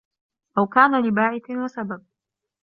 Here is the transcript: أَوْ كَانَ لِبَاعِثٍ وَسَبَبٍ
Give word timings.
أَوْ 0.57 0.67
كَانَ 0.67 1.01
لِبَاعِثٍ 1.07 1.49
وَسَبَبٍ 1.51 2.03